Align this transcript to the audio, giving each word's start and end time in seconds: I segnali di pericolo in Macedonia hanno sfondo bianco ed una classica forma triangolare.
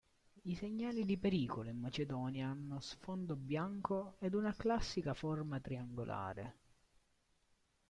I 0.45 0.55
segnali 0.55 1.05
di 1.05 1.15
pericolo 1.19 1.69
in 1.69 1.77
Macedonia 1.77 2.47
hanno 2.47 2.79
sfondo 2.79 3.35
bianco 3.35 4.15
ed 4.17 4.33
una 4.33 4.55
classica 4.55 5.13
forma 5.13 5.59
triangolare. 5.59 6.55